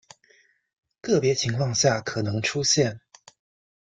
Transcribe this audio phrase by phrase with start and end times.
[0.99, 3.01] 个别情况下可能出现。